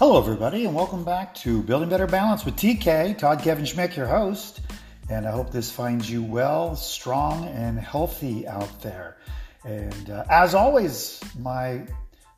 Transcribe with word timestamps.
Hello, 0.00 0.16
everybody, 0.18 0.64
and 0.64 0.74
welcome 0.74 1.04
back 1.04 1.34
to 1.34 1.62
Building 1.62 1.90
Better 1.90 2.06
Balance 2.06 2.46
with 2.46 2.56
TK. 2.56 3.18
Todd 3.18 3.42
Kevin 3.42 3.66
Schmick, 3.66 3.96
your 3.96 4.06
host. 4.06 4.62
And 5.10 5.28
I 5.28 5.30
hope 5.30 5.52
this 5.52 5.70
finds 5.70 6.10
you 6.10 6.22
well, 6.22 6.74
strong, 6.74 7.46
and 7.48 7.78
healthy 7.78 8.48
out 8.48 8.80
there. 8.80 9.18
And 9.62 10.08
uh, 10.08 10.24
as 10.30 10.54
always, 10.54 11.20
my 11.38 11.82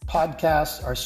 podcasts 0.09 0.85
are 0.85 0.97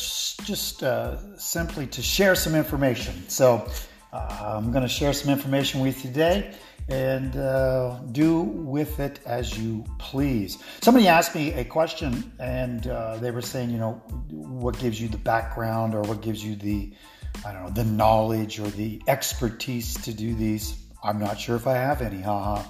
just 0.46 0.82
uh, 0.82 1.37
simply 1.37 1.87
to 1.88 2.00
share 2.00 2.34
some 2.34 2.55
information. 2.55 3.29
So 3.29 3.68
uh, 4.17 4.57
I'm 4.57 4.73
going 4.73 4.83
to 4.83 4.89
share 4.89 5.12
some 5.12 5.30
information 5.30 5.80
with 5.80 6.05
you 6.05 6.11
today 6.11 6.55
and 6.89 7.37
uh, 7.37 7.98
do 8.12 8.41
with 8.41 9.01
it 9.01 9.21
as 9.27 9.59
you 9.59 9.84
please. 9.98 10.59
Somebody 10.80 11.09
asked 11.09 11.34
me 11.34 11.52
a 11.52 11.65
question 11.65 12.33
and 12.38 12.87
uh, 12.87 13.16
they 13.16 13.30
were 13.30 13.43
saying, 13.43 13.71
you 13.71 13.79
know, 13.79 13.95
what 14.30 14.79
gives 14.79 15.01
you 15.01 15.09
the 15.09 15.19
background 15.19 15.95
or 15.95 16.02
what 16.02 16.23
gives 16.23 16.45
you 16.45 16.55
the, 16.57 16.93
I 17.45 17.52
don't 17.52 17.65
know, 17.65 17.71
the 17.71 17.84
knowledge 17.84 18.59
or 18.59 18.69
the 18.69 19.02
expertise 19.07 19.95
to 20.05 20.15
do 20.15 20.35
these. 20.35 20.80
I'm 21.02 21.19
not 21.19 21.38
sure 21.38 21.57
if 21.57 21.66
I 21.66 21.74
have 21.74 22.01
any, 22.02 22.23
haha. 22.23 22.62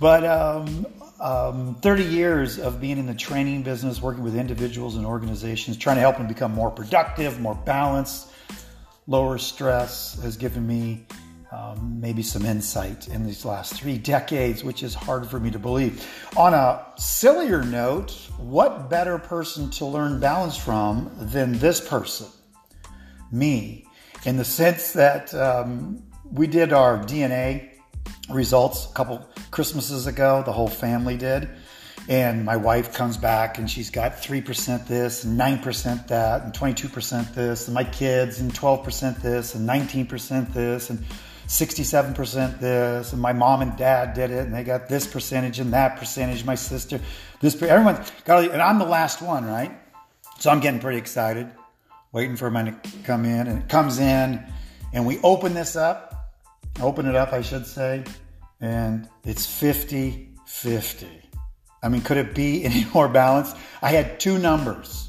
But 0.00 0.24
um, 0.24 0.86
um, 1.20 1.74
30 1.76 2.04
years 2.04 2.58
of 2.58 2.80
being 2.80 2.98
in 2.98 3.06
the 3.06 3.14
training 3.14 3.62
business, 3.62 4.00
working 4.00 4.22
with 4.22 4.36
individuals 4.36 4.96
and 4.96 5.04
organizations, 5.04 5.76
trying 5.76 5.96
to 5.96 6.00
help 6.00 6.16
them 6.18 6.26
become 6.26 6.52
more 6.52 6.70
productive, 6.70 7.40
more 7.40 7.54
balanced, 7.54 8.30
lower 9.06 9.38
stress 9.38 10.20
has 10.22 10.36
given 10.36 10.66
me 10.66 11.06
um, 11.52 12.00
maybe 12.00 12.22
some 12.22 12.44
insight 12.44 13.08
in 13.08 13.24
these 13.24 13.44
last 13.44 13.74
three 13.74 13.98
decades, 13.98 14.64
which 14.64 14.82
is 14.82 14.94
hard 14.94 15.26
for 15.26 15.38
me 15.38 15.50
to 15.50 15.58
believe. 15.58 16.06
On 16.36 16.52
a 16.52 16.84
sillier 16.96 17.62
note, 17.62 18.10
what 18.36 18.90
better 18.90 19.16
person 19.18 19.70
to 19.72 19.86
learn 19.86 20.18
balance 20.18 20.56
from 20.56 21.10
than 21.18 21.58
this 21.58 21.86
person? 21.86 22.26
Me, 23.30 23.86
in 24.24 24.36
the 24.36 24.44
sense 24.44 24.92
that 24.92 25.32
um, 25.34 26.02
we 26.30 26.46
did 26.46 26.72
our 26.72 26.98
DNA 26.98 27.70
results 28.28 28.90
a 28.90 28.94
couple 28.94 29.28
Christmases 29.50 30.06
ago, 30.06 30.42
the 30.44 30.52
whole 30.52 30.68
family 30.68 31.16
did. 31.16 31.48
And 32.08 32.44
my 32.44 32.56
wife 32.56 32.94
comes 32.94 33.16
back 33.16 33.58
and 33.58 33.68
she's 33.68 33.90
got 33.90 34.12
3% 34.12 34.86
this 34.86 35.24
and 35.24 35.38
9% 35.38 36.06
that 36.06 36.42
and 36.44 36.52
22% 36.52 37.34
this, 37.34 37.66
and 37.66 37.74
my 37.74 37.82
kids 37.84 38.38
and 38.38 38.52
12% 38.54 39.22
this 39.22 39.54
and 39.54 39.68
19% 39.68 40.52
this 40.52 40.90
and 40.90 41.04
67% 41.48 42.58
this, 42.58 43.12
and 43.12 43.22
my 43.22 43.32
mom 43.32 43.62
and 43.62 43.76
dad 43.76 44.14
did 44.14 44.30
it, 44.30 44.46
and 44.46 44.54
they 44.54 44.64
got 44.64 44.88
this 44.88 45.06
percentage 45.06 45.60
and 45.60 45.72
that 45.72 45.96
percentage. 45.96 46.44
My 46.44 46.56
sister, 46.56 47.00
this, 47.40 47.60
everyone 47.62 48.04
got, 48.24 48.50
and 48.50 48.60
I'm 48.60 48.78
the 48.78 48.84
last 48.84 49.22
one, 49.22 49.44
right? 49.44 49.70
So 50.40 50.50
I'm 50.50 50.60
getting 50.60 50.80
pretty 50.80 50.98
excited, 50.98 51.48
waiting 52.12 52.36
for 52.36 52.50
mine 52.50 52.66
to 52.82 52.90
come 53.04 53.24
in, 53.24 53.46
and 53.46 53.62
it 53.62 53.68
comes 53.68 54.00
in, 54.00 54.44
and 54.92 55.06
we 55.06 55.20
open 55.20 55.54
this 55.54 55.76
up, 55.76 56.32
open 56.80 57.06
it 57.06 57.14
up, 57.14 57.32
I 57.32 57.42
should 57.42 57.66
say, 57.66 58.02
and 58.60 59.08
it's 59.24 59.46
50 59.46 60.30
50. 60.46 61.25
I 61.86 61.88
mean, 61.88 62.02
could 62.02 62.16
it 62.16 62.34
be 62.34 62.64
any 62.70 62.84
more 62.92 63.08
balanced? 63.08 63.56
I 63.80 63.90
had 63.90 64.20
two 64.20 64.38
numbers 64.38 65.04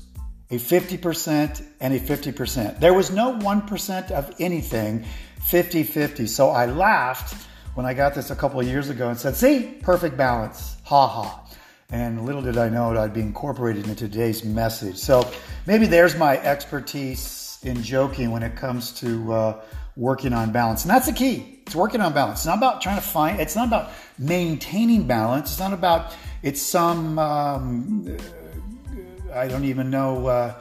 a 0.49 0.55
50% 0.55 1.61
and 1.81 1.93
a 1.93 1.99
50%. 1.99 2.79
There 2.79 2.93
was 2.93 3.11
no 3.11 3.33
1% 3.33 4.11
of 4.11 4.33
anything 4.39 5.03
50 5.41 5.83
50. 5.83 6.25
So 6.27 6.51
I 6.51 6.67
laughed 6.67 7.35
when 7.73 7.85
I 7.85 7.93
got 7.93 8.15
this 8.15 8.31
a 8.31 8.35
couple 8.35 8.59
of 8.61 8.65
years 8.65 8.89
ago 8.89 9.09
and 9.09 9.19
said, 9.19 9.35
see, 9.35 9.77
perfect 9.81 10.15
balance. 10.15 10.77
Ha 10.85 11.07
ha. 11.07 11.43
And 11.89 12.25
little 12.25 12.41
did 12.41 12.57
I 12.57 12.69
know 12.69 12.93
that 12.93 12.99
I'd 12.99 13.13
be 13.13 13.21
incorporated 13.21 13.87
into 13.87 14.07
today's 14.07 14.45
message. 14.45 14.95
So 14.97 15.29
maybe 15.65 15.85
there's 15.85 16.15
my 16.15 16.37
expertise 16.37 17.59
in 17.63 17.83
joking 17.83 18.31
when 18.31 18.43
it 18.43 18.55
comes 18.55 18.91
to 19.01 19.33
uh, 19.33 19.61
working 19.97 20.31
on 20.31 20.51
balance. 20.51 20.83
And 20.83 20.91
that's 20.91 21.07
the 21.07 21.13
key. 21.13 21.59
It's 21.65 21.75
working 21.75 21.99
on 21.99 22.13
balance. 22.13 22.39
It's 22.39 22.45
not 22.45 22.59
about 22.59 22.81
trying 22.81 22.95
to 22.95 23.01
find, 23.01 23.41
it's 23.41 23.55
not 23.55 23.67
about 23.67 23.91
maintaining 24.17 25.07
balance. 25.07 25.51
It's 25.51 25.59
not 25.59 25.73
about, 25.73 26.15
it's 26.43 26.61
some, 26.61 27.19
um, 27.19 28.17
I 29.33 29.47
don't 29.47 29.65
even 29.65 29.89
know, 29.89 30.27
uh, 30.27 30.55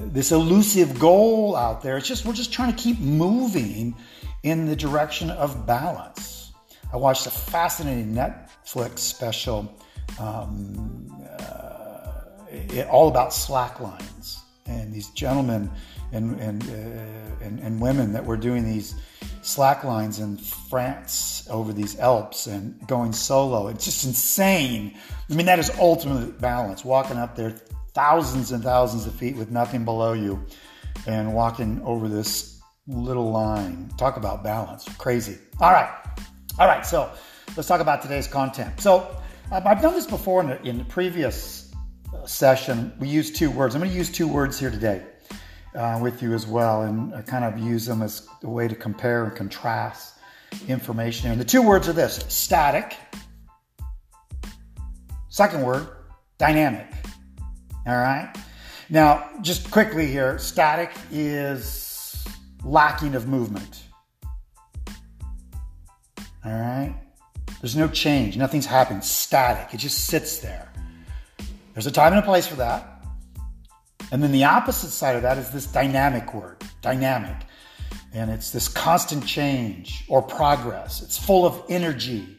this 0.00 0.32
elusive 0.32 0.98
goal 0.98 1.56
out 1.56 1.82
there. 1.82 1.96
It's 1.96 2.08
just, 2.08 2.26
we're 2.26 2.32
just 2.32 2.52
trying 2.52 2.74
to 2.74 2.82
keep 2.82 2.98
moving 2.98 3.94
in 4.42 4.66
the 4.66 4.76
direction 4.76 5.30
of 5.30 5.66
balance. 5.66 6.52
I 6.92 6.96
watched 6.96 7.26
a 7.26 7.30
fascinating 7.30 8.12
Netflix 8.12 8.98
special 8.98 9.74
um, 10.18 11.08
uh, 11.38 12.82
all 12.90 13.08
about 13.08 13.32
slack 13.32 13.80
lines 13.80 14.42
and 14.66 14.92
these 14.92 15.08
gentlemen 15.10 15.70
and 16.12 16.38
and, 16.40 16.62
uh, 16.62 17.44
and, 17.44 17.58
and 17.60 17.80
women 17.80 18.12
that 18.12 18.24
were 18.24 18.36
doing 18.36 18.64
these 18.64 18.94
slack 19.42 19.82
lines 19.82 20.20
in 20.20 20.36
France 20.36 21.46
over 21.50 21.72
these 21.72 21.98
Alps 21.98 22.46
and 22.46 22.86
going 22.86 23.12
solo. 23.12 23.68
It's 23.68 23.84
just 23.84 24.04
insane. 24.04 24.96
I 25.28 25.34
mean, 25.34 25.46
that 25.46 25.58
is 25.58 25.70
ultimate 25.78 26.40
balance. 26.40 26.84
Walking 26.84 27.18
up 27.18 27.34
there 27.34 27.50
thousands 27.94 28.52
and 28.52 28.62
thousands 28.62 29.06
of 29.06 29.14
feet 29.14 29.36
with 29.36 29.50
nothing 29.50 29.84
below 29.84 30.12
you 30.12 30.44
and 31.06 31.34
walking 31.34 31.82
over 31.84 32.08
this 32.08 32.60
little 32.86 33.30
line. 33.30 33.90
Talk 33.98 34.16
about 34.16 34.42
balance. 34.42 34.86
Crazy. 34.98 35.38
All 35.60 35.72
right. 35.72 35.90
All 36.58 36.66
right. 36.66 36.86
So 36.86 37.10
let's 37.56 37.68
talk 37.68 37.80
about 37.80 38.02
today's 38.02 38.28
content. 38.28 38.80
So 38.80 39.16
I've 39.50 39.82
done 39.82 39.94
this 39.94 40.06
before 40.06 40.40
in 40.40 40.48
the, 40.48 40.62
in 40.62 40.78
the 40.78 40.84
previous 40.84 41.72
uh, 42.14 42.26
session. 42.26 42.92
We 42.98 43.08
used 43.08 43.36
two 43.36 43.50
words. 43.50 43.74
I'm 43.74 43.80
going 43.80 43.90
to 43.90 43.96
use 43.96 44.10
two 44.10 44.28
words 44.28 44.58
here 44.58 44.70
today 44.70 45.02
uh, 45.74 45.98
with 46.02 46.22
you 46.22 46.34
as 46.34 46.46
well 46.46 46.82
and 46.82 47.14
I 47.14 47.22
kind 47.22 47.44
of 47.44 47.58
use 47.58 47.86
them 47.86 48.02
as 48.02 48.26
a 48.42 48.50
way 48.50 48.68
to 48.68 48.74
compare 48.74 49.24
and 49.24 49.34
contrast 49.34 50.14
information. 50.68 51.30
And 51.30 51.40
the 51.40 51.44
two 51.44 51.62
words 51.62 51.88
are 51.88 51.92
this 51.92 52.24
static. 52.28 52.96
Second 55.28 55.62
word, 55.62 55.88
dynamic. 56.38 56.86
All 57.86 57.96
right. 57.96 58.32
Now, 58.90 59.30
just 59.40 59.70
quickly 59.70 60.06
here, 60.06 60.38
static 60.38 60.90
is 61.10 62.24
lacking 62.62 63.14
of 63.14 63.26
movement. 63.26 63.84
All 66.44 66.52
right? 66.52 66.94
There's 67.60 67.76
no 67.76 67.88
change. 67.88 68.36
Nothing's 68.36 68.66
happened. 68.66 69.04
Static. 69.04 69.72
It 69.72 69.78
just 69.78 70.06
sits 70.06 70.38
there. 70.38 70.70
There's 71.72 71.86
a 71.86 71.90
time 71.90 72.12
and 72.12 72.22
a 72.22 72.24
place 72.24 72.46
for 72.46 72.56
that. 72.56 72.91
And 74.12 74.22
then 74.22 74.30
the 74.30 74.44
opposite 74.44 74.90
side 74.90 75.16
of 75.16 75.22
that 75.22 75.38
is 75.38 75.50
this 75.50 75.66
dynamic 75.66 76.34
word, 76.34 76.62
dynamic. 76.82 77.34
And 78.12 78.30
it's 78.30 78.50
this 78.50 78.68
constant 78.68 79.26
change 79.26 80.04
or 80.06 80.20
progress. 80.20 81.00
It's 81.00 81.16
full 81.16 81.46
of 81.46 81.62
energy. 81.70 82.38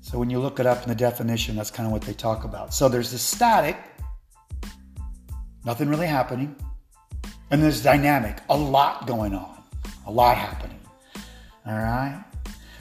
So 0.00 0.18
when 0.18 0.30
you 0.30 0.40
look 0.40 0.58
it 0.58 0.64
up 0.64 0.82
in 0.82 0.88
the 0.88 0.94
definition, 0.94 1.56
that's 1.56 1.70
kind 1.70 1.86
of 1.86 1.92
what 1.92 2.00
they 2.00 2.14
talk 2.14 2.44
about. 2.44 2.72
So 2.72 2.88
there's 2.88 3.12
this 3.12 3.20
static, 3.20 3.76
nothing 5.66 5.90
really 5.90 6.06
happening. 6.06 6.56
And 7.50 7.62
there's 7.62 7.82
dynamic, 7.82 8.38
a 8.48 8.56
lot 8.56 9.06
going 9.06 9.34
on, 9.34 9.62
a 10.06 10.10
lot 10.10 10.38
happening. 10.38 10.80
All 11.66 11.74
right? 11.74 12.24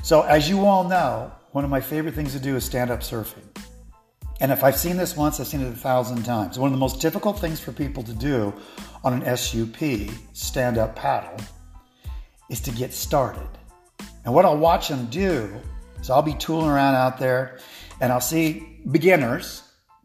So, 0.01 0.21
as 0.21 0.47
you 0.49 0.65
all 0.65 0.87
know, 0.87 1.31
one 1.51 1.65
of 1.65 1.69
my 1.69 1.81
favorite 1.81 2.15
things 2.15 2.31
to 2.31 2.39
do 2.39 2.55
is 2.55 2.63
stand 2.63 2.89
up 2.89 3.01
surfing. 3.01 3.43
And 4.41 4.51
if 4.51 4.63
I've 4.63 4.77
seen 4.77 4.95
this 4.95 5.17
once, 5.17 5.39
I've 5.39 5.47
seen 5.47 5.61
it 5.61 5.67
a 5.67 5.75
thousand 5.75 6.23
times. 6.23 6.57
One 6.57 6.67
of 6.67 6.73
the 6.73 6.79
most 6.79 7.01
difficult 7.01 7.39
things 7.39 7.59
for 7.59 7.71
people 7.73 8.03
to 8.03 8.13
do 8.13 8.53
on 9.03 9.21
an 9.21 9.37
SUP, 9.37 10.11
stand 10.33 10.77
up 10.77 10.95
paddle, 10.95 11.37
is 12.49 12.61
to 12.61 12.71
get 12.71 12.93
started. 12.93 13.49
And 14.23 14.33
what 14.33 14.45
I'll 14.45 14.57
watch 14.57 14.87
them 14.87 15.07
do 15.07 15.49
is 15.99 16.09
I'll 16.09 16.21
be 16.21 16.35
tooling 16.35 16.69
around 16.69 16.95
out 16.95 17.17
there 17.17 17.59
and 17.99 18.13
I'll 18.13 18.21
see 18.21 18.79
beginners 18.89 19.63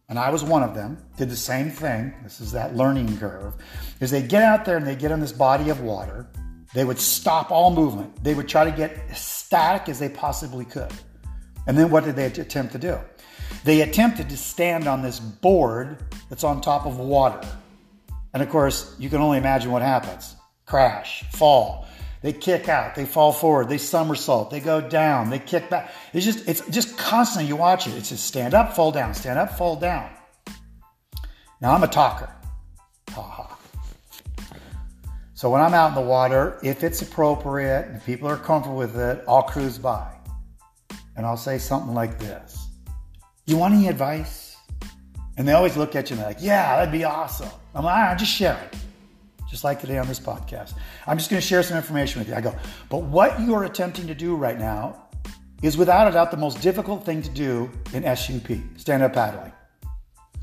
and 0.08 0.18
I 0.18 0.30
was 0.30 0.44
one 0.44 0.62
of 0.62 0.74
them, 0.74 0.98
did 1.16 1.30
the 1.30 1.36
same 1.36 1.70
thing. 1.70 2.12
This 2.22 2.40
is 2.40 2.52
that 2.52 2.76
learning 2.76 3.16
curve. 3.18 3.54
Is 4.00 4.10
they 4.10 4.22
get 4.22 4.42
out 4.42 4.64
there 4.64 4.76
and 4.76 4.86
they 4.86 4.96
get 4.96 5.12
on 5.12 5.20
this 5.20 5.32
body 5.32 5.70
of 5.70 5.80
water, 5.80 6.26
they 6.74 6.84
would 6.84 6.98
stop 6.98 7.50
all 7.50 7.72
movement. 7.72 8.22
They 8.22 8.34
would 8.34 8.48
try 8.48 8.64
to 8.64 8.76
get 8.76 8.98
as 9.08 9.20
static 9.20 9.88
as 9.88 9.98
they 9.98 10.08
possibly 10.08 10.64
could. 10.64 10.92
And 11.66 11.78
then 11.78 11.90
what 11.90 12.04
did 12.04 12.16
they 12.16 12.26
attempt 12.26 12.72
to 12.72 12.78
do? 12.78 12.98
They 13.64 13.80
attempted 13.80 14.28
to 14.30 14.36
stand 14.36 14.86
on 14.86 15.02
this 15.02 15.18
board 15.18 15.98
that's 16.28 16.44
on 16.44 16.60
top 16.60 16.86
of 16.86 16.98
water. 16.98 17.46
And 18.32 18.42
of 18.42 18.50
course, 18.50 18.94
you 18.98 19.08
can 19.08 19.20
only 19.20 19.38
imagine 19.38 19.70
what 19.70 19.82
happens 19.82 20.36
crash, 20.66 21.24
fall. 21.30 21.86
They 22.22 22.32
kick 22.32 22.70
out, 22.70 22.94
they 22.94 23.04
fall 23.04 23.32
forward, 23.32 23.68
they 23.68 23.76
somersault, 23.76 24.50
they 24.50 24.60
go 24.60 24.80
down, 24.80 25.28
they 25.28 25.38
kick 25.38 25.68
back. 25.68 25.92
It's 26.12 26.24
just 26.24 26.48
it's 26.48 26.66
just 26.68 26.96
constantly 26.96 27.48
you 27.48 27.56
watch 27.56 27.86
it. 27.86 27.94
It's 27.94 28.08
just 28.08 28.24
stand 28.24 28.54
up, 28.54 28.74
fall 28.74 28.92
down, 28.92 29.12
stand 29.14 29.38
up, 29.38 29.58
fall 29.58 29.76
down. 29.76 30.10
Now 31.60 31.74
I'm 31.74 31.82
a 31.82 31.88
talker. 31.88 32.30
Ha 33.10 33.22
ha. 33.22 33.58
So 35.34 35.50
when 35.50 35.60
I'm 35.60 35.74
out 35.74 35.88
in 35.88 35.94
the 35.94 36.08
water, 36.08 36.58
if 36.62 36.82
it's 36.82 37.02
appropriate 37.02 37.88
and 37.88 38.02
people 38.04 38.28
are 38.28 38.38
comfortable 38.38 38.78
with 38.78 38.96
it, 38.96 39.22
I'll 39.28 39.42
cruise 39.42 39.76
by. 39.78 40.10
And 41.16 41.26
I'll 41.26 41.36
say 41.36 41.58
something 41.58 41.92
like 41.92 42.18
this. 42.18 42.63
You 43.46 43.58
want 43.58 43.74
any 43.74 43.88
advice? 43.88 44.56
And 45.36 45.46
they 45.46 45.52
always 45.52 45.76
look 45.76 45.94
at 45.96 46.08
you 46.08 46.14
and 46.14 46.22
they're 46.22 46.30
like, 46.30 46.38
yeah, 46.40 46.76
that'd 46.76 46.92
be 46.92 47.04
awesome. 47.04 47.48
I'm 47.74 47.84
like, 47.84 47.94
ah, 47.94 48.14
just 48.14 48.32
share 48.32 48.58
it. 48.72 48.78
just 49.50 49.64
like 49.64 49.80
today 49.80 49.98
on 49.98 50.08
this 50.08 50.18
podcast. 50.18 50.74
I'm 51.06 51.18
just 51.18 51.30
going 51.30 51.40
to 51.40 51.46
share 51.46 51.62
some 51.62 51.76
information 51.76 52.20
with 52.20 52.28
you. 52.28 52.34
I 52.34 52.40
go, 52.40 52.54
but 52.88 53.02
what 53.02 53.38
you 53.40 53.54
are 53.54 53.64
attempting 53.64 54.06
to 54.06 54.14
do 54.14 54.34
right 54.34 54.58
now 54.58 55.08
is 55.62 55.76
without 55.76 56.08
a 56.08 56.12
doubt 56.12 56.30
the 56.30 56.36
most 56.36 56.60
difficult 56.60 57.04
thing 57.04 57.22
to 57.22 57.30
do 57.30 57.70
in 57.92 58.02
SUP, 58.16 58.50
stand 58.76 59.02
up 59.02 59.12
paddling. 59.12 59.52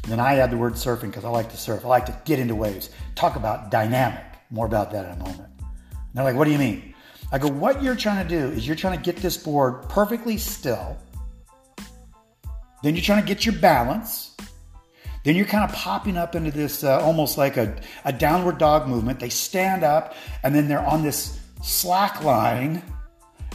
And 0.03 0.11
then 0.11 0.19
I 0.19 0.37
add 0.37 0.51
the 0.51 0.57
word 0.57 0.73
surfing 0.73 1.07
because 1.07 1.25
I 1.25 1.29
like 1.29 1.49
to 1.51 1.57
surf. 1.57 1.85
I 1.85 1.89
like 1.89 2.05
to 2.05 2.21
get 2.25 2.39
into 2.39 2.55
waves. 2.55 2.89
Talk 3.15 3.35
about 3.35 3.69
dynamic. 3.71 4.23
More 4.49 4.65
about 4.65 4.91
that 4.91 5.05
in 5.05 5.11
a 5.11 5.17
moment. 5.17 5.49
And 5.59 6.13
they're 6.13 6.23
like, 6.23 6.35
what 6.35 6.45
do 6.45 6.51
you 6.51 6.57
mean? 6.57 6.93
I 7.31 7.37
go, 7.37 7.47
what 7.47 7.81
you're 7.81 7.95
trying 7.95 8.27
to 8.27 8.29
do 8.29 8.51
is 8.55 8.65
you're 8.67 8.75
trying 8.75 8.97
to 8.97 9.03
get 9.03 9.21
this 9.21 9.37
board 9.37 9.89
perfectly 9.89 10.37
still. 10.37 10.97
Then 12.83 12.95
you're 12.95 13.03
trying 13.03 13.21
to 13.21 13.27
get 13.27 13.45
your 13.45 13.55
balance. 13.55 14.35
Then 15.23 15.35
you're 15.35 15.45
kind 15.45 15.69
of 15.69 15.75
popping 15.75 16.17
up 16.17 16.35
into 16.35 16.51
this 16.51 16.83
uh, 16.83 16.99
almost 16.99 17.37
like 17.37 17.57
a, 17.57 17.79
a 18.05 18.11
downward 18.11 18.57
dog 18.57 18.87
movement. 18.87 19.19
They 19.19 19.29
stand 19.29 19.83
up 19.83 20.15
and 20.43 20.55
then 20.55 20.67
they're 20.67 20.85
on 20.85 21.03
this 21.03 21.39
slack 21.61 22.23
line 22.23 22.81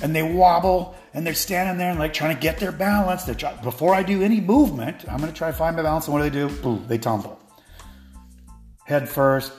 and 0.01 0.15
they 0.15 0.23
wobble 0.23 0.95
and 1.13 1.27
they're 1.27 1.35
standing 1.35 1.77
there 1.77 1.91
and 1.91 1.99
like 1.99 2.13
trying 2.13 2.37
to 2.37 2.41
get 2.41 2.59
their 2.59 2.71
balance. 2.71 3.25
They're 3.25 3.35
try- 3.35 3.57
before 3.63 3.95
I 3.95 4.05
do 4.05 4.23
any 4.23 4.41
movement, 4.41 5.05
I'm 5.09 5.19
going 5.19 5.33
to 5.33 5.37
try 5.37 5.51
to 5.51 5.57
find 5.57 5.77
my 5.77 5.83
balance. 5.83 6.07
And 6.07 6.15
what 6.15 6.23
do 6.23 6.31
they 6.31 6.49
do? 6.49 6.63
Boom, 6.63 6.85
they 6.87 6.99
tumble. 6.99 7.41
Head 8.85 9.09
first, 9.09 9.53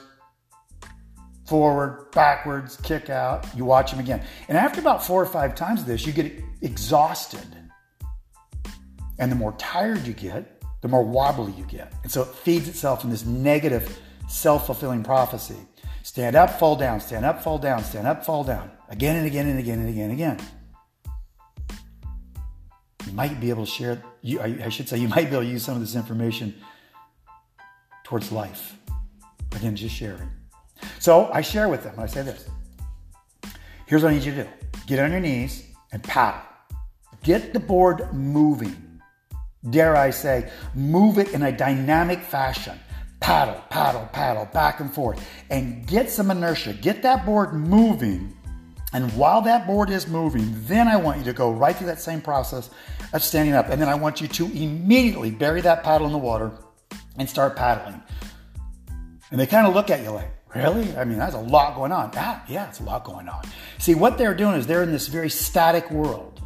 forward, 1.46 2.10
backwards, 2.12 2.78
kick 2.78 3.10
out. 3.10 3.46
You 3.54 3.66
watch 3.66 3.90
them 3.90 4.00
again. 4.00 4.24
And 4.48 4.56
after 4.56 4.80
about 4.80 5.04
four 5.04 5.20
or 5.22 5.26
five 5.26 5.54
times 5.54 5.80
of 5.80 5.86
this, 5.86 6.06
you 6.06 6.12
get 6.12 6.32
exhausted. 6.62 7.57
And 9.18 9.30
the 9.30 9.36
more 9.36 9.52
tired 9.52 10.06
you 10.06 10.12
get, 10.12 10.62
the 10.80 10.88
more 10.88 11.02
wobbly 11.02 11.52
you 11.52 11.64
get. 11.64 11.92
And 12.02 12.12
so 12.12 12.22
it 12.22 12.28
feeds 12.28 12.68
itself 12.68 13.04
in 13.04 13.10
this 13.10 13.24
negative, 13.24 13.98
self 14.28 14.66
fulfilling 14.66 15.02
prophecy. 15.02 15.56
Stand 16.02 16.36
up, 16.36 16.58
fall 16.58 16.76
down, 16.76 17.00
stand 17.00 17.24
up, 17.24 17.42
fall 17.42 17.58
down, 17.58 17.82
stand 17.84 18.06
up, 18.06 18.24
fall 18.24 18.44
down. 18.44 18.70
Again 18.88 19.16
and 19.16 19.26
again 19.26 19.46
and 19.46 19.58
again 19.58 19.80
and 19.80 19.88
again 19.88 20.10
and 20.10 20.12
again. 20.12 20.38
You 23.06 23.12
might 23.12 23.40
be 23.40 23.50
able 23.50 23.64
to 23.64 23.70
share, 23.70 24.02
you, 24.22 24.40
I 24.40 24.68
should 24.68 24.88
say, 24.88 24.98
you 24.98 25.08
might 25.16 25.28
be 25.28 25.36
able 25.36 25.42
to 25.42 25.46
use 25.46 25.64
some 25.64 25.74
of 25.74 25.80
this 25.80 25.96
information 25.96 26.54
towards 28.04 28.32
life. 28.32 28.76
Again, 29.54 29.76
just 29.76 29.94
sharing. 29.94 30.30
So 30.98 31.30
I 31.32 31.40
share 31.40 31.68
with 31.68 31.82
them. 31.82 31.94
I 31.98 32.06
say 32.06 32.22
this 32.22 32.48
Here's 33.86 34.02
what 34.02 34.10
I 34.10 34.14
need 34.14 34.24
you 34.24 34.34
to 34.34 34.44
do 34.44 34.50
get 34.86 34.98
on 34.98 35.10
your 35.10 35.20
knees 35.20 35.66
and 35.92 36.02
paddle. 36.02 36.40
Get 37.22 37.52
the 37.52 37.60
board 37.60 38.12
moving 38.12 38.87
dare 39.68 39.96
I 39.96 40.10
say, 40.10 40.50
move 40.74 41.18
it 41.18 41.32
in 41.32 41.42
a 41.42 41.52
dynamic 41.52 42.20
fashion. 42.20 42.78
Paddle, 43.20 43.60
paddle, 43.68 44.08
paddle, 44.12 44.46
back 44.52 44.80
and 44.80 44.92
forth, 44.92 45.26
and 45.50 45.86
get 45.86 46.08
some 46.08 46.30
inertia. 46.30 46.72
Get 46.72 47.02
that 47.02 47.26
board 47.26 47.52
moving. 47.52 48.36
And 48.92 49.12
while 49.14 49.42
that 49.42 49.66
board 49.66 49.90
is 49.90 50.06
moving, 50.06 50.54
then 50.66 50.88
I 50.88 50.96
want 50.96 51.18
you 51.18 51.24
to 51.24 51.32
go 51.32 51.50
right 51.50 51.74
through 51.74 51.88
that 51.88 52.00
same 52.00 52.20
process 52.20 52.70
of 53.12 53.22
standing 53.22 53.54
up. 53.54 53.68
And 53.68 53.82
then 53.82 53.88
I 53.88 53.96
want 53.96 54.20
you 54.20 54.28
to 54.28 54.46
immediately 54.46 55.30
bury 55.30 55.60
that 55.62 55.82
paddle 55.82 56.06
in 56.06 56.12
the 56.12 56.18
water 56.18 56.52
and 57.16 57.28
start 57.28 57.56
paddling. 57.56 58.00
And 59.30 59.38
they 59.38 59.46
kind 59.46 59.66
of 59.66 59.74
look 59.74 59.90
at 59.90 60.02
you 60.02 60.10
like, 60.10 60.30
Really? 60.54 60.96
I 60.96 61.04
mean, 61.04 61.18
that's 61.18 61.34
a 61.34 61.40
lot 61.40 61.74
going 61.74 61.92
on. 61.92 62.10
Ah, 62.16 62.42
yeah, 62.48 62.68
it's 62.68 62.80
a 62.80 62.82
lot 62.82 63.04
going 63.04 63.28
on. 63.28 63.42
See, 63.78 63.94
what 63.94 64.16
they're 64.16 64.34
doing 64.34 64.54
is 64.54 64.66
they're 64.66 64.82
in 64.82 64.92
this 64.92 65.08
very 65.08 65.28
static 65.28 65.90
world. 65.90 66.37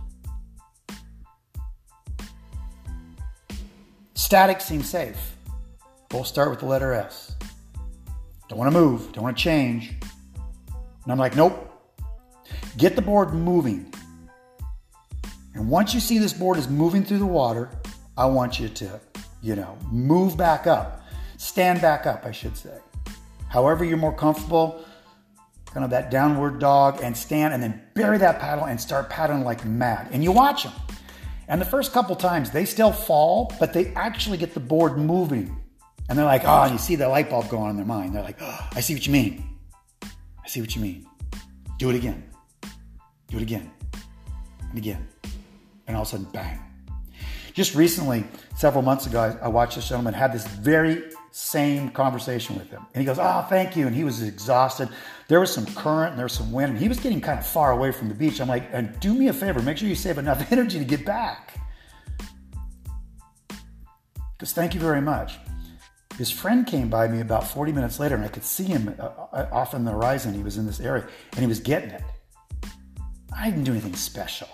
Static 4.22 4.60
seems 4.60 4.88
safe. 4.88 5.36
Both 6.08 6.28
start 6.28 6.48
with 6.48 6.60
the 6.60 6.66
letter 6.66 6.92
S. 6.92 7.34
Don't 8.48 8.56
want 8.56 8.72
to 8.72 8.78
move, 8.78 9.12
don't 9.12 9.24
want 9.24 9.36
to 9.36 9.42
change. 9.42 9.96
And 11.02 11.12
I'm 11.12 11.18
like, 11.18 11.34
nope. 11.34 11.68
Get 12.78 12.94
the 12.94 13.02
board 13.02 13.34
moving. 13.34 13.92
And 15.54 15.68
once 15.68 15.92
you 15.92 15.98
see 15.98 16.18
this 16.18 16.32
board 16.32 16.56
is 16.56 16.68
moving 16.68 17.02
through 17.02 17.18
the 17.18 17.26
water, 17.26 17.68
I 18.16 18.26
want 18.26 18.60
you 18.60 18.68
to, 18.68 19.00
you 19.42 19.56
know, 19.56 19.76
move 19.90 20.36
back 20.36 20.68
up. 20.68 21.02
Stand 21.36 21.82
back 21.82 22.06
up, 22.06 22.24
I 22.24 22.30
should 22.30 22.56
say. 22.56 22.78
However, 23.48 23.84
you're 23.84 23.98
more 23.98 24.14
comfortable, 24.14 24.84
kind 25.66 25.82
of 25.84 25.90
that 25.90 26.12
downward 26.12 26.60
dog, 26.60 27.00
and 27.02 27.14
stand 27.16 27.54
and 27.54 27.62
then 27.62 27.82
bury 27.94 28.18
that 28.18 28.38
paddle 28.38 28.66
and 28.66 28.80
start 28.80 29.10
paddling 29.10 29.42
like 29.42 29.64
mad. 29.64 30.10
And 30.12 30.22
you 30.22 30.30
watch 30.30 30.62
them. 30.62 30.72
And 31.52 31.60
the 31.60 31.66
first 31.66 31.92
couple 31.92 32.16
times 32.16 32.50
they 32.50 32.64
still 32.64 32.92
fall, 32.92 33.52
but 33.60 33.74
they 33.74 33.88
actually 33.88 34.38
get 34.38 34.54
the 34.54 34.60
board 34.60 34.96
moving. 34.96 35.54
And 36.08 36.18
they're 36.18 36.24
like, 36.24 36.44
oh, 36.46 36.62
and 36.62 36.72
you 36.72 36.78
see 36.78 36.96
the 36.96 37.06
light 37.06 37.28
bulb 37.28 37.50
go 37.50 37.58
on 37.58 37.68
in 37.68 37.76
their 37.76 37.84
mind. 37.84 38.14
They're 38.14 38.22
like, 38.22 38.38
oh, 38.40 38.68
I 38.72 38.80
see 38.80 38.94
what 38.94 39.06
you 39.06 39.12
mean. 39.12 39.44
I 40.02 40.48
see 40.48 40.62
what 40.62 40.74
you 40.74 40.80
mean. 40.80 41.06
Do 41.76 41.90
it 41.90 41.96
again. 41.96 42.24
Do 43.28 43.36
it 43.36 43.42
again. 43.42 43.70
And 44.70 44.78
again. 44.78 45.06
And 45.86 45.94
all 45.94 46.04
of 46.04 46.08
a 46.08 46.12
sudden, 46.12 46.26
bang. 46.32 46.58
Just 47.52 47.74
recently, 47.74 48.24
several 48.56 48.82
months 48.82 49.06
ago, 49.06 49.38
I 49.42 49.48
watched 49.48 49.74
this 49.74 49.86
gentleman 49.86 50.14
had 50.14 50.32
this 50.32 50.46
very 50.46 51.02
same 51.32 51.90
conversation 51.90 52.56
with 52.56 52.70
him. 52.70 52.86
And 52.94 53.02
he 53.02 53.04
goes, 53.04 53.18
Oh, 53.18 53.44
thank 53.50 53.76
you. 53.76 53.86
And 53.86 53.94
he 53.94 54.04
was 54.04 54.22
exhausted. 54.22 54.88
There 55.32 55.40
was 55.40 55.50
some 55.50 55.64
current 55.64 56.10
and 56.10 56.18
there 56.18 56.26
was 56.26 56.34
some 56.34 56.52
wind, 56.52 56.72
and 56.72 56.78
he 56.78 56.88
was 56.88 57.00
getting 57.00 57.18
kind 57.18 57.38
of 57.38 57.46
far 57.46 57.72
away 57.72 57.90
from 57.90 58.10
the 58.10 58.14
beach. 58.14 58.38
I'm 58.38 58.48
like, 58.48 58.68
And 58.70 59.00
do 59.00 59.14
me 59.14 59.28
a 59.28 59.32
favor, 59.32 59.62
make 59.62 59.78
sure 59.78 59.88
you 59.88 59.94
save 59.94 60.18
enough 60.18 60.52
energy 60.52 60.78
to 60.78 60.84
get 60.84 61.06
back. 61.06 61.54
Because 64.34 64.52
thank 64.52 64.74
you 64.74 64.80
very 64.80 65.00
much. 65.00 65.38
His 66.18 66.30
friend 66.30 66.66
came 66.66 66.90
by 66.90 67.08
me 67.08 67.22
about 67.22 67.48
40 67.48 67.72
minutes 67.72 67.98
later, 67.98 68.14
and 68.14 68.22
I 68.22 68.28
could 68.28 68.44
see 68.44 68.64
him 68.64 68.94
uh, 69.00 69.04
uh, 69.04 69.48
off 69.50 69.72
on 69.72 69.86
the 69.86 69.92
horizon. 69.92 70.34
He 70.34 70.42
was 70.42 70.58
in 70.58 70.66
this 70.66 70.80
area, 70.80 71.08
and 71.30 71.40
he 71.40 71.46
was 71.46 71.60
getting 71.60 71.88
it. 71.88 72.02
I 73.34 73.48
didn't 73.48 73.64
do 73.64 73.72
anything 73.72 73.96
special. 73.96 74.48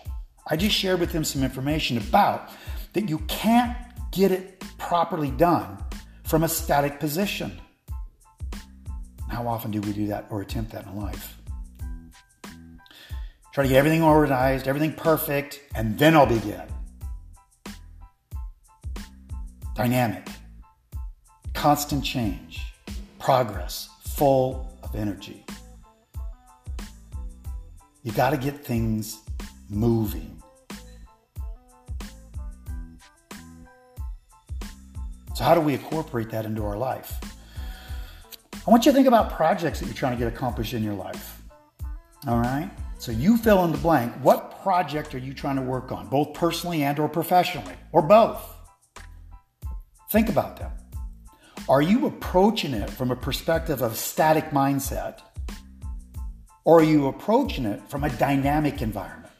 I 0.46 0.54
just 0.54 0.76
shared 0.76 1.00
with 1.00 1.10
him 1.10 1.24
some 1.24 1.42
information 1.42 1.96
about 1.96 2.50
that 2.92 3.08
you 3.08 3.18
can't 3.26 3.76
get 4.12 4.30
it 4.30 4.62
properly 4.78 5.32
done 5.32 5.76
from 6.22 6.44
a 6.44 6.48
static 6.48 7.00
position. 7.00 7.60
How 9.28 9.46
often 9.46 9.70
do 9.70 9.80
we 9.80 9.92
do 9.92 10.06
that 10.08 10.26
or 10.30 10.40
attempt 10.40 10.72
that 10.72 10.86
in 10.86 10.96
life? 10.96 11.36
Try 13.52 13.64
to 13.64 13.68
get 13.68 13.78
everything 13.78 14.02
organized, 14.02 14.68
everything 14.68 14.92
perfect, 14.92 15.60
and 15.74 15.98
then 15.98 16.14
I'll 16.14 16.26
begin. 16.26 16.62
Dynamic, 19.74 20.28
constant 21.54 22.04
change, 22.04 22.62
progress, 23.18 23.88
full 24.02 24.72
of 24.82 24.94
energy. 24.94 25.44
You 28.02 28.12
got 28.12 28.30
to 28.30 28.36
get 28.36 28.64
things 28.64 29.18
moving. 29.68 30.40
So, 35.34 35.44
how 35.44 35.54
do 35.54 35.60
we 35.60 35.74
incorporate 35.74 36.30
that 36.30 36.44
into 36.44 36.64
our 36.64 36.76
life? 36.76 37.20
I 38.66 38.70
want 38.70 38.84
you 38.84 38.92
to 38.92 38.96
think 38.96 39.08
about 39.08 39.32
projects 39.32 39.80
that 39.80 39.86
you're 39.86 39.94
trying 39.94 40.12
to 40.12 40.18
get 40.18 40.32
accomplished 40.32 40.74
in 40.74 40.82
your 40.82 40.94
life. 40.94 41.40
All 42.26 42.38
right? 42.38 42.70
So 42.98 43.12
you 43.12 43.36
fill 43.36 43.64
in 43.64 43.72
the 43.72 43.78
blank. 43.78 44.12
What 44.22 44.62
project 44.62 45.14
are 45.14 45.18
you 45.18 45.32
trying 45.32 45.56
to 45.56 45.62
work 45.62 45.92
on, 45.92 46.08
both 46.08 46.34
personally 46.34 46.82
and 46.82 46.98
or 46.98 47.08
professionally, 47.08 47.74
or 47.92 48.02
both? 48.02 48.42
Think 50.10 50.28
about 50.28 50.56
them. 50.56 50.72
Are 51.68 51.82
you 51.82 52.06
approaching 52.06 52.74
it 52.74 52.90
from 52.90 53.10
a 53.10 53.16
perspective 53.16 53.82
of 53.82 53.96
static 53.96 54.50
mindset? 54.50 55.20
Or 56.64 56.80
are 56.80 56.84
you 56.84 57.06
approaching 57.06 57.64
it 57.64 57.88
from 57.88 58.04
a 58.04 58.10
dynamic 58.10 58.82
environment? 58.82 59.32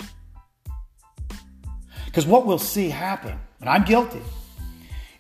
Because 2.07 2.27
what 2.27 2.47
we'll 2.47 2.59
see 2.59 2.91
happen, 2.91 3.39
and 3.61 3.69
I'm 3.69 3.85
guilty, 3.85 4.23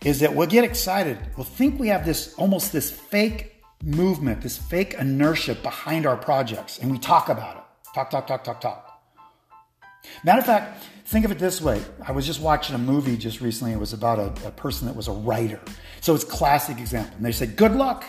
is 0.04 0.20
that 0.20 0.34
we'll 0.34 0.46
get 0.46 0.64
excited. 0.64 1.18
We'll 1.36 1.44
think 1.44 1.78
we 1.80 1.88
have 1.88 2.06
this 2.06 2.34
almost 2.34 2.72
this 2.72 2.90
fake 2.90 3.57
movement, 3.82 4.42
this 4.42 4.58
fake 4.58 4.94
inertia 4.94 5.54
behind 5.54 6.06
our 6.06 6.16
projects, 6.16 6.78
and 6.78 6.90
we 6.90 6.98
talk 6.98 7.28
about 7.28 7.56
it. 7.56 7.62
Talk, 7.94 8.10
talk, 8.10 8.26
talk, 8.26 8.44
talk, 8.44 8.60
talk. 8.60 9.02
Matter 10.24 10.40
of 10.40 10.46
fact, 10.46 10.84
think 11.06 11.24
of 11.24 11.30
it 11.30 11.38
this 11.38 11.60
way. 11.60 11.82
I 12.06 12.12
was 12.12 12.26
just 12.26 12.40
watching 12.40 12.74
a 12.74 12.78
movie 12.78 13.16
just 13.16 13.40
recently. 13.40 13.72
It 13.72 13.78
was 13.78 13.92
about 13.92 14.18
a, 14.18 14.46
a 14.46 14.50
person 14.50 14.86
that 14.86 14.96
was 14.96 15.08
a 15.08 15.12
writer. 15.12 15.60
So 16.00 16.14
it's 16.14 16.24
classic 16.24 16.78
example. 16.78 17.16
And 17.16 17.24
they 17.24 17.32
said, 17.32 17.56
Good 17.56 17.72
luck 17.72 18.04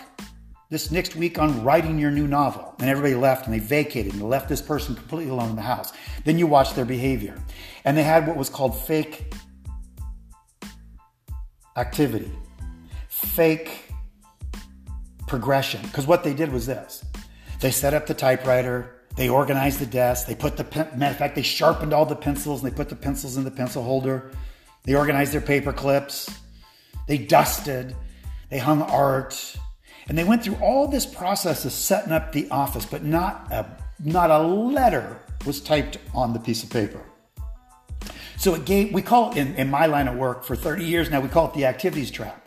this 0.69 0.91
next 0.91 1.15
week 1.15 1.39
on 1.39 1.63
writing 1.63 1.97
your 1.97 2.11
new 2.11 2.27
novel. 2.27 2.75
And 2.79 2.89
everybody 2.89 3.15
left 3.15 3.45
and 3.45 3.53
they 3.53 3.59
vacated 3.59 4.13
and 4.13 4.29
left 4.29 4.49
this 4.49 4.61
person 4.61 4.95
completely 4.95 5.31
alone 5.31 5.51
in 5.51 5.55
the 5.55 5.61
house. 5.61 5.93
Then 6.25 6.37
you 6.37 6.47
watch 6.47 6.73
their 6.73 6.85
behavior. 6.85 7.35
And 7.85 7.97
they 7.97 8.03
had 8.03 8.27
what 8.27 8.37
was 8.37 8.49
called 8.49 8.79
fake 8.79 9.33
activity, 11.75 12.31
fake 13.07 13.88
progression. 15.29 15.81
Because 15.83 16.05
what 16.05 16.23
they 16.25 16.33
did 16.33 16.51
was 16.51 16.65
this 16.65 17.05
they 17.61 17.71
set 17.71 17.93
up 17.93 18.07
the 18.07 18.13
typewriter, 18.13 18.95
they 19.15 19.29
organized 19.29 19.79
the 19.79 19.85
desk, 19.85 20.27
they 20.27 20.35
put 20.35 20.57
the 20.57 20.63
pen, 20.63 20.89
matter 20.97 21.11
of 21.11 21.17
fact, 21.17 21.35
they 21.35 21.41
sharpened 21.41 21.93
all 21.93 22.05
the 22.05 22.15
pencils 22.15 22.61
and 22.61 22.71
they 22.71 22.75
put 22.75 22.89
the 22.89 22.95
pencils 22.95 23.37
in 23.37 23.43
the 23.43 23.51
pencil 23.51 23.83
holder, 23.83 24.31
they 24.83 24.95
organized 24.95 25.31
their 25.31 25.41
paper 25.41 25.71
clips, 25.71 26.29
they 27.07 27.17
dusted, 27.17 27.95
they 28.49 28.59
hung 28.59 28.81
art. 28.81 29.55
And 30.07 30.17
they 30.17 30.23
went 30.23 30.43
through 30.43 30.55
all 30.55 30.87
this 30.87 31.05
process 31.05 31.65
of 31.65 31.71
setting 31.71 32.11
up 32.11 32.31
the 32.31 32.49
office, 32.49 32.85
but 32.85 33.03
not 33.03 33.47
a, 33.51 33.65
not 34.03 34.31
a 34.31 34.39
letter 34.39 35.19
was 35.45 35.61
typed 35.61 35.97
on 36.15 36.33
the 36.33 36.39
piece 36.39 36.63
of 36.63 36.69
paper. 36.69 37.01
So 38.37 38.55
it 38.55 38.65
gave, 38.65 38.93
we 38.93 39.01
call 39.01 39.31
it 39.31 39.37
in, 39.37 39.55
in 39.55 39.69
my 39.69 39.85
line 39.85 40.07
of 40.07 40.15
work 40.15 40.43
for 40.43 40.55
30 40.55 40.85
years 40.85 41.11
now, 41.11 41.19
we 41.19 41.27
call 41.27 41.47
it 41.49 41.53
the 41.53 41.65
activities 41.65 42.09
trap. 42.09 42.38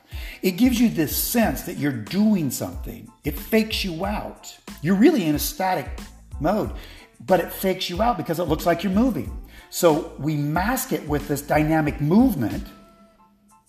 It 0.42 0.52
gives 0.52 0.80
you 0.80 0.88
this 0.88 1.16
sense 1.16 1.62
that 1.62 1.76
you're 1.76 1.92
doing 1.92 2.50
something. 2.50 3.08
It 3.22 3.38
fakes 3.38 3.84
you 3.84 4.04
out. 4.04 4.56
You're 4.82 4.96
really 4.96 5.24
in 5.24 5.36
a 5.36 5.38
static 5.38 6.00
mode, 6.40 6.72
but 7.20 7.38
it 7.38 7.52
fakes 7.52 7.88
you 7.88 8.02
out 8.02 8.16
because 8.16 8.40
it 8.40 8.44
looks 8.44 8.66
like 8.66 8.82
you're 8.82 8.92
moving. 8.92 9.46
So 9.70 10.12
we 10.18 10.36
mask 10.36 10.92
it 10.92 11.08
with 11.08 11.28
this 11.28 11.42
dynamic 11.42 12.00
movement 12.00 12.66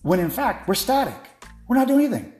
when 0.02 0.20
in 0.20 0.32
fact 0.32 0.68
we're 0.68 0.74
static. 0.74 1.30
We're 1.68 1.78
not 1.78 1.88
doing 1.88 2.06
anything. 2.06 2.34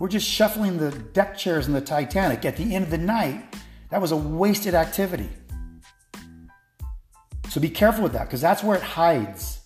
We're 0.00 0.08
just 0.08 0.28
shuffling 0.28 0.78
the 0.78 0.90
deck 0.90 1.38
chairs 1.38 1.68
in 1.68 1.72
the 1.72 1.80
Titanic. 1.80 2.44
At 2.44 2.56
the 2.56 2.74
end 2.74 2.84
of 2.86 2.90
the 2.90 2.98
night, 2.98 3.54
that 3.90 4.00
was 4.00 4.10
a 4.10 4.16
wasted 4.16 4.74
activity. 4.74 5.30
So 7.48 7.60
be 7.60 7.70
careful 7.70 8.02
with 8.02 8.14
that 8.14 8.24
because 8.24 8.40
that's 8.40 8.64
where 8.64 8.76
it 8.76 8.82
hides. 8.82 9.60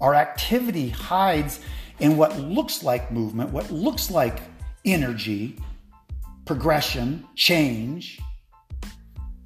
Our 0.00 0.14
activity 0.14 0.90
hides 0.90 1.60
in 1.98 2.16
what 2.16 2.38
looks 2.38 2.82
like 2.82 3.10
movement, 3.10 3.50
what 3.50 3.70
looks 3.70 4.10
like 4.10 4.40
energy, 4.84 5.56
progression, 6.44 7.26
change. 7.34 8.20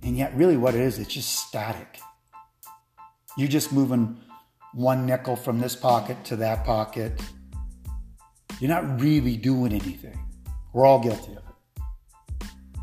And 0.02 0.16
yet, 0.16 0.34
really, 0.34 0.56
what 0.56 0.74
it 0.74 0.80
is, 0.80 0.98
it's 0.98 1.12
just 1.12 1.30
static. 1.30 2.00
You're 3.36 3.48
just 3.48 3.72
moving 3.72 4.18
one 4.72 5.06
nickel 5.06 5.36
from 5.36 5.60
this 5.60 5.76
pocket 5.76 6.24
to 6.24 6.36
that 6.36 6.64
pocket. 6.64 7.20
You're 8.60 8.70
not 8.70 9.00
really 9.00 9.36
doing 9.36 9.72
anything. 9.72 10.18
We're 10.72 10.86
all 10.86 11.00
guilty 11.00 11.32
of 11.32 11.38
it. 11.38 11.44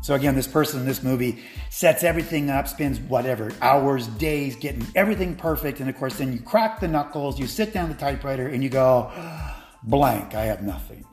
So, 0.02 0.14
again, 0.14 0.34
this 0.34 0.48
person 0.48 0.80
in 0.80 0.86
this 0.86 1.02
movie 1.02 1.42
sets 1.70 2.02
everything 2.02 2.50
up, 2.50 2.66
spends 2.66 2.98
whatever, 2.98 3.52
hours, 3.60 4.06
days 4.06 4.56
getting 4.56 4.86
everything 4.94 5.36
perfect. 5.36 5.80
And 5.80 5.90
of 5.90 5.96
course, 5.96 6.16
then 6.18 6.32
you 6.32 6.40
crack 6.40 6.80
the 6.80 6.88
knuckles, 6.88 7.38
you 7.38 7.46
sit 7.46 7.74
down 7.74 7.88
the 7.88 7.94
typewriter, 7.94 8.48
and 8.48 8.62
you 8.62 8.70
go, 8.70 9.12
blank, 9.82 10.34
I 10.34 10.44
have 10.44 10.62
nothing. 10.62 11.04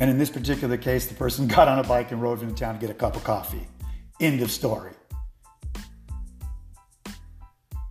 And 0.00 0.10
in 0.10 0.18
this 0.18 0.30
particular 0.30 0.76
case, 0.76 1.06
the 1.06 1.14
person 1.14 1.46
got 1.56 1.68
on 1.68 1.78
a 1.78 1.84
bike 1.84 2.12
and 2.12 2.22
rode 2.22 2.42
into 2.42 2.54
town 2.54 2.74
to 2.74 2.80
get 2.80 2.90
a 2.90 2.94
cup 2.94 3.16
of 3.16 3.24
coffee. 3.24 3.66
End 4.20 4.40
of 4.40 4.50
story. 4.50 4.92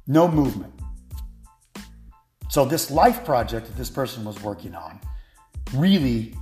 No 0.08 0.28
movement. 0.28 0.74
So, 2.50 2.64
this 2.64 2.90
life 2.90 3.26
project 3.26 3.68
that 3.68 3.76
this 3.76 3.90
person 3.90 4.24
was 4.24 4.42
working 4.42 4.74
on 4.74 5.00
really 5.74 6.34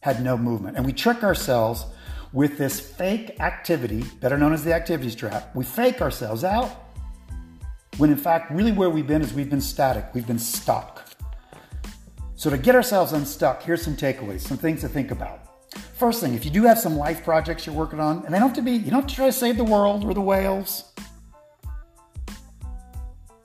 had 0.00 0.22
no 0.22 0.36
movement. 0.36 0.76
And 0.76 0.86
we 0.86 0.92
trick 0.92 1.22
ourselves 1.22 1.84
with 2.32 2.56
this 2.56 2.80
fake 2.80 3.38
activity, 3.40 4.04
better 4.20 4.38
known 4.38 4.52
as 4.52 4.64
the 4.64 4.72
activities 4.72 5.14
trap. 5.14 5.54
We 5.54 5.64
fake 5.64 6.00
ourselves 6.00 6.44
out 6.44 6.70
when, 7.98 8.10
in 8.10 8.16
fact, 8.16 8.50
really 8.50 8.72
where 8.72 8.88
we've 8.88 9.06
been 9.06 9.20
is 9.20 9.34
we've 9.34 9.50
been 9.50 9.60
static, 9.60 10.06
we've 10.14 10.26
been 10.26 10.38
stuck. 10.38 11.09
So, 12.40 12.48
to 12.48 12.56
get 12.56 12.74
ourselves 12.74 13.12
unstuck, 13.12 13.62
here's 13.62 13.82
some 13.82 13.94
takeaways, 13.94 14.40
some 14.40 14.56
things 14.56 14.80
to 14.80 14.88
think 14.88 15.10
about. 15.10 15.40
First 15.98 16.22
thing, 16.22 16.32
if 16.32 16.42
you 16.42 16.50
do 16.50 16.62
have 16.62 16.78
some 16.78 16.96
life 16.96 17.22
projects 17.22 17.66
you're 17.66 17.74
working 17.74 18.00
on, 18.00 18.24
and 18.24 18.32
they 18.32 18.38
don't 18.38 18.48
have 18.48 18.56
to 18.56 18.62
be, 18.62 18.70
you 18.70 18.90
don't 18.90 19.02
have 19.02 19.06
to 19.06 19.14
try 19.14 19.26
to 19.26 19.32
save 19.32 19.58
the 19.58 19.64
world 19.64 20.06
or 20.06 20.14
the 20.14 20.22
whales. 20.22 20.90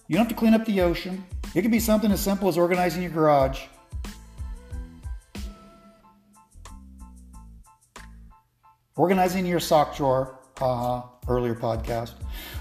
You 0.07 0.15
don't 0.15 0.19
have 0.19 0.29
to 0.29 0.33
clean 0.33 0.53
up 0.53 0.63
the 0.63 0.79
ocean. 0.79 1.25
It 1.53 1.61
could 1.61 1.71
be 1.71 1.79
something 1.81 2.09
as 2.09 2.21
simple 2.21 2.47
as 2.47 2.57
organizing 2.57 3.01
your 3.03 3.11
garage. 3.11 3.63
Organizing 8.95 9.45
your 9.45 9.59
sock 9.59 9.97
drawer, 9.97 10.39
uh, 10.61 11.01
earlier 11.27 11.53
podcast, 11.53 12.13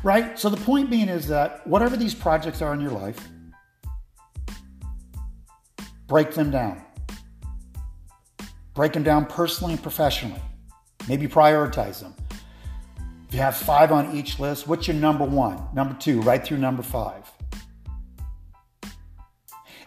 right? 0.03 0.37
So 0.37 0.50
the 0.50 0.57
point 0.57 0.91
being 0.91 1.09
is 1.09 1.29
that 1.29 1.64
whatever 1.64 1.97
these 1.97 2.12
projects 2.12 2.61
are 2.61 2.75
in 2.75 2.81
your 2.81 2.91
life, 2.91 3.29
break 6.14 6.33
them 6.35 6.52
down. 6.52 6.80
Break 8.73 8.92
them 8.92 9.02
down 9.02 9.26
personally 9.26 9.73
and 9.73 9.83
professionally. 9.83 10.40
Maybe 11.09 11.26
prioritize 11.26 11.99
them. 12.02 12.14
If 13.26 13.35
you 13.35 13.40
have 13.40 13.56
five 13.56 13.90
on 13.90 14.16
each 14.16 14.38
list, 14.38 14.68
what's 14.68 14.87
your 14.87 14.94
number 14.94 15.25
one, 15.25 15.61
number 15.75 15.92
two, 15.99 16.21
right 16.23 16.40
through 16.44 16.59
number 16.59 16.85
five? 16.85 17.28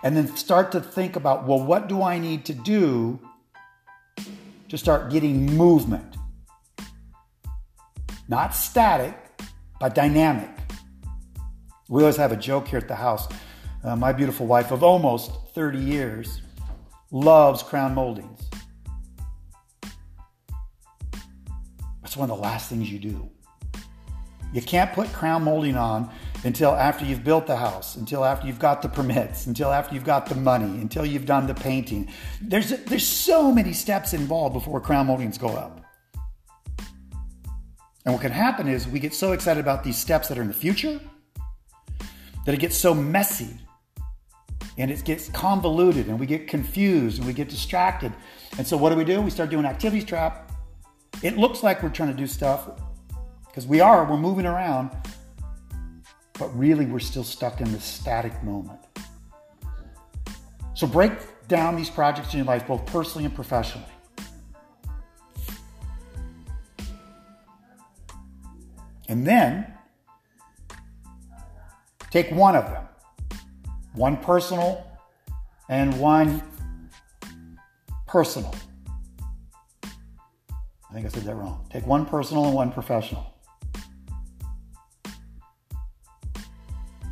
and 0.04 0.18
then 0.18 0.28
start 0.36 0.74
to 0.74 0.82
think 0.82 1.16
about 1.16 1.48
well, 1.48 1.64
what 1.64 1.88
do 1.88 2.02
I 2.04 2.20
need 2.20 2.44
to 2.46 2.54
do 2.54 3.20
to 4.68 4.78
start 4.78 5.10
getting 5.10 5.46
movement? 5.46 6.18
Not 8.28 8.54
static, 8.54 9.16
but 9.80 9.96
dynamic. 9.96 10.50
We 11.88 12.02
always 12.02 12.18
have 12.18 12.34
a 12.34 12.38
joke 12.38 12.68
here 12.68 12.80
at 12.80 12.90
the 12.90 12.96
house. 12.96 13.30
Uh, 13.84 13.96
my 13.96 14.12
beautiful 14.12 14.46
wife 14.46 14.72
of 14.72 14.84
almost 14.84 15.32
30 15.54 15.78
years 15.78 16.42
loves 17.12 17.64
crown 17.64 17.94
moldings. 17.94 18.42
That's 22.02 22.18
one 22.18 22.30
of 22.30 22.38
the 22.38 22.42
last 22.42 22.70
things 22.70 22.92
you 22.92 23.00
do. 23.00 23.30
You 24.54 24.62
can't 24.62 24.92
put 24.94 25.12
crown 25.14 25.44
molding 25.44 25.76
on 25.76 26.10
until 26.44 26.72
after 26.72 27.06
you've 27.06 27.24
built 27.24 27.48
the 27.48 27.56
house, 27.56 27.96
until 27.96 28.24
after 28.24 28.48
you've 28.48 28.60
got 28.60 28.82
the 28.82 28.90
permits, 28.90 29.46
until 29.46 29.72
after 29.72 29.94
you've 29.94 30.06
got 30.06 30.26
the 30.28 30.36
money, 30.36 30.82
until 30.82 31.06
you've 31.06 31.26
done 31.26 31.48
the 31.48 31.54
painting. 31.54 32.10
There's, 32.42 32.70
there's 32.86 33.08
so 33.08 33.52
many 33.52 33.74
steps 33.74 34.14
involved 34.14 34.54
before 34.54 34.80
crown 34.80 35.08
moldings 35.08 35.38
go 35.38 35.50
up. 35.50 35.82
And 38.06 38.14
what 38.14 38.22
can 38.22 38.32
happen 38.32 38.70
is 38.70 38.88
we 38.88 39.00
get 39.00 39.14
so 39.14 39.34
excited 39.34 39.60
about 39.60 39.84
these 39.84 39.98
steps 39.98 40.30
that 40.30 40.38
are 40.38 40.42
in 40.42 40.48
the 40.48 40.54
future 40.54 41.00
that 42.46 42.54
it 42.54 42.60
gets 42.62 42.78
so 42.78 42.94
messy 42.94 43.50
and 44.78 44.92
it 44.92 45.04
gets 45.04 45.30
convoluted 45.30 46.08
and 46.08 46.20
we 46.20 46.26
get 46.26 46.48
confused 46.48 47.18
and 47.18 47.28
we 47.28 47.34
get 47.34 47.50
distracted. 47.50 48.14
And 48.58 48.68
so 48.68 48.78
what 48.78 48.92
do 48.92 48.96
we 48.96 49.04
do? 49.04 49.22
We 49.22 49.30
start 49.30 49.50
doing 49.50 49.66
activities 49.66 50.06
trap. 50.06 50.52
It 51.24 51.38
looks 51.38 51.64
like 51.64 51.82
we're 51.82 51.90
trying 51.90 52.12
to 52.12 52.18
do 52.18 52.28
stuff 52.28 52.70
because 53.48 53.66
we 53.66 53.80
are, 53.80 54.06
we're 54.06 54.18
moving 54.18 54.46
around, 54.46 54.92
but 56.38 56.48
really 56.58 56.86
we're 56.86 57.00
still 57.00 57.24
stuck 57.24 57.60
in 57.60 57.72
the 57.72 57.80
static 57.80 58.44
moment. 58.44 58.80
So 60.76 60.86
break 60.86 61.12
down 61.48 61.76
these 61.76 61.90
projects 61.90 62.34
in 62.34 62.38
your 62.38 62.46
life, 62.46 62.68
both 62.68 62.86
personally 62.86 63.26
and 63.26 63.34
professionally. 63.34 63.88
And 69.10 69.26
then 69.26 69.74
take 72.12 72.30
one 72.32 72.56
of 72.56 72.66
them, 72.66 72.88
one 73.98 74.16
personal 74.18 74.86
and 75.68 76.00
one 76.00 76.42
personal. 78.08 78.56
I 79.84 80.94
think 80.94 81.06
I 81.06 81.10
said 81.10 81.24
that 81.24 81.36
wrong. 81.36 81.66
Take 81.70 81.86
one 81.86 82.06
personal 82.06 82.46
and 82.46 82.54
one 82.54 82.72
professional. 82.72 83.34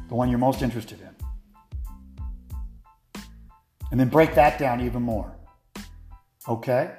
the 0.07 0.15
one 0.15 0.29
you're 0.29 0.39
most 0.39 0.61
interested 0.61 0.99
in. 1.01 1.09
And 3.91 3.99
then 3.99 4.09
break 4.09 4.35
that 4.35 4.57
down 4.57 4.81
even 4.81 5.01
more. 5.01 5.35
Okay? 6.47 6.91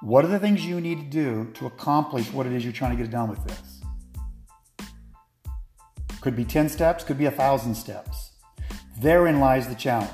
What 0.00 0.24
are 0.24 0.28
the 0.28 0.38
things 0.38 0.64
you 0.64 0.80
need 0.80 0.98
to 0.98 1.04
do 1.04 1.50
to 1.54 1.66
accomplish 1.66 2.32
what 2.32 2.46
it 2.46 2.52
is 2.52 2.64
you're 2.64 2.72
trying 2.72 2.96
to 2.96 3.02
get 3.02 3.10
done 3.10 3.28
with 3.28 3.44
this? 3.44 3.75
Could 6.26 6.34
be 6.34 6.44
10 6.44 6.68
steps, 6.68 7.04
could 7.04 7.18
be 7.18 7.26
a 7.26 7.30
thousand 7.30 7.76
steps. 7.76 8.32
Therein 8.98 9.38
lies 9.38 9.68
the 9.68 9.76
challenge. 9.76 10.10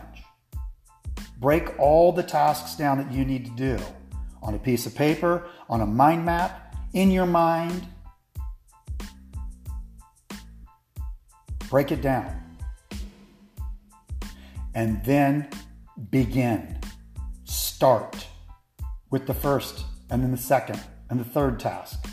Break 1.38 1.81
all 1.81 2.12
the 2.12 2.23
tasks 2.23 2.76
down 2.76 2.99
that 2.99 3.11
you 3.11 3.25
need 3.25 3.47
to 3.47 3.50
do 3.52 3.78
on 4.42 4.52
a 4.52 4.59
piece 4.59 4.85
of 4.85 4.95
paper, 4.95 5.49
on 5.71 5.81
a 5.81 5.87
mind 5.87 6.26
map, 6.26 6.76
in 6.92 7.11
your 7.11 7.25
mind, 7.25 7.87
Break 11.71 11.92
it 11.92 12.02
down. 12.02 12.59
And 14.75 15.02
then 15.07 15.49
begin. 16.11 16.78
Start 17.45 18.26
with 19.11 19.26
the 19.26 19.33
first, 19.33 19.87
and 20.11 20.23
then 20.23 20.31
the 20.31 20.37
second, 20.37 20.78
and 21.09 21.19
the 21.19 21.25
third 21.25 21.59
task. 21.59 22.12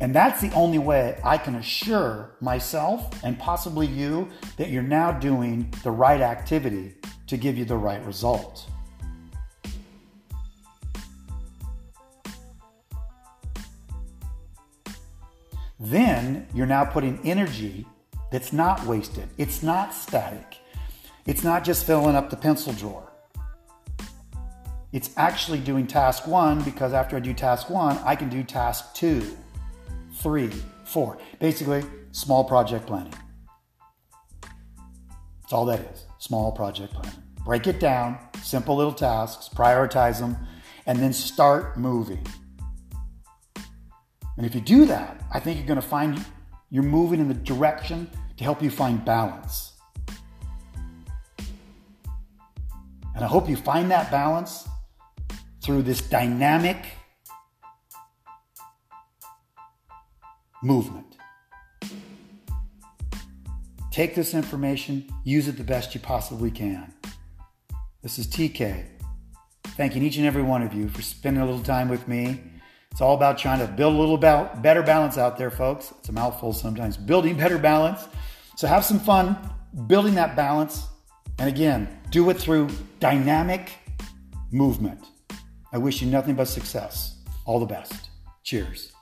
And 0.00 0.14
that's 0.14 0.40
the 0.40 0.52
only 0.52 0.78
way 0.78 1.18
I 1.24 1.38
can 1.38 1.56
assure 1.56 2.36
myself 2.40 3.22
and 3.24 3.38
possibly 3.38 3.86
you 3.86 4.28
that 4.56 4.70
you're 4.70 4.82
now 4.82 5.12
doing 5.12 5.72
the 5.82 5.90
right 5.90 6.20
activity 6.20 6.94
to 7.26 7.36
give 7.36 7.58
you 7.58 7.64
the 7.64 7.76
right 7.76 8.04
result. 8.06 8.68
then 15.78 16.46
you're 16.54 16.66
now 16.66 16.84
putting 16.84 17.20
energy 17.24 17.86
that's 18.30 18.52
not 18.52 18.84
wasted. 18.84 19.28
It's 19.38 19.62
not 19.62 19.94
static. 19.94 20.58
It's 21.26 21.44
not 21.44 21.64
just 21.64 21.86
filling 21.86 22.16
up 22.16 22.30
the 22.30 22.36
pencil 22.36 22.72
drawer. 22.72 23.04
it's 24.90 25.10
actually 25.18 25.58
doing 25.58 25.86
task 25.86 26.26
one 26.26 26.62
because 26.62 26.94
after 26.94 27.14
I 27.16 27.20
do 27.20 27.34
task 27.34 27.68
one, 27.68 27.98
I 27.98 28.16
can 28.16 28.30
do 28.30 28.42
task 28.42 28.94
two, 28.94 29.36
three, 30.18 30.50
four. 30.84 31.18
Basically, 31.40 31.84
small 32.12 32.44
project 32.44 32.86
planning. 32.86 33.14
That's 35.42 35.52
all 35.52 35.64
that 35.66 35.80
is 35.80 36.04
small 36.18 36.52
project 36.52 36.92
planning. 36.92 37.22
Break 37.44 37.66
it 37.66 37.80
down, 37.80 38.18
simple 38.42 38.76
little 38.76 38.92
tasks, 38.92 39.48
prioritize 39.48 40.18
them, 40.18 40.36
and 40.86 40.98
then 40.98 41.12
start 41.12 41.78
moving. 41.78 42.24
And 44.36 44.44
if 44.44 44.54
you 44.54 44.60
do 44.60 44.84
that, 44.86 45.22
I 45.32 45.40
think 45.40 45.58
you're 45.58 45.66
going 45.66 45.80
to 45.80 45.86
find 45.86 46.24
you're 46.70 46.82
moving 46.82 47.18
in 47.18 47.28
the 47.28 47.34
direction 47.34 48.10
to 48.36 48.44
help 48.44 48.62
you 48.62 48.70
find 48.70 49.02
balance. 49.04 49.72
And 53.14 53.24
I 53.24 53.26
hope 53.26 53.48
you 53.48 53.56
find 53.56 53.90
that 53.90 54.10
balance 54.10 54.68
through 55.62 55.82
this 55.82 56.02
dynamic 56.02 56.76
movement. 60.62 61.16
Take 63.90 64.14
this 64.14 64.34
information, 64.34 65.08
use 65.24 65.48
it 65.48 65.56
the 65.56 65.64
best 65.64 65.94
you 65.94 66.00
possibly 66.00 66.50
can. 66.50 66.92
This 68.02 68.18
is 68.18 68.26
TK, 68.28 68.86
thanking 69.76 70.02
each 70.02 70.16
and 70.18 70.26
every 70.26 70.42
one 70.42 70.62
of 70.62 70.72
you 70.72 70.88
for 70.88 71.02
spending 71.02 71.42
a 71.42 71.46
little 71.46 71.62
time 71.62 71.88
with 71.88 72.06
me. 72.06 72.40
It's 72.92 73.00
all 73.00 73.14
about 73.14 73.38
trying 73.38 73.58
to 73.58 73.66
build 73.66 73.94
a 73.94 73.98
little 73.98 74.16
better 74.16 74.82
balance 74.82 75.18
out 75.18 75.36
there, 75.36 75.50
folks. 75.50 75.92
It's 75.98 76.08
a 76.08 76.12
mouthful 76.12 76.52
sometimes. 76.52 76.96
Building 76.96 77.36
better 77.36 77.58
balance. 77.58 78.06
So 78.56 78.66
have 78.66 78.84
some 78.84 78.98
fun 79.00 79.36
building 79.86 80.14
that 80.14 80.36
balance. 80.36 80.86
And 81.38 81.48
again, 81.48 82.00
do 82.10 82.28
it 82.30 82.38
through 82.38 82.68
dynamic 82.98 83.72
movement. 84.50 85.04
I 85.72 85.78
wish 85.78 86.02
you 86.02 86.08
nothing 86.08 86.34
but 86.34 86.46
success. 86.48 87.18
All 87.44 87.60
the 87.60 87.66
best. 87.66 88.10
Cheers. 88.42 88.92